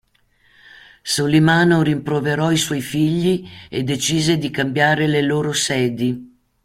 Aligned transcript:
Solimano 1.03 1.83
rimproverò 1.83 2.49
i 2.49 2.57
suoi 2.57 2.81
figli 2.81 3.47
e 3.69 3.83
decise 3.83 4.39
di 4.39 4.49
cambiare 4.49 5.05
le 5.05 5.21
loro 5.21 5.53
sedi. 5.53 6.39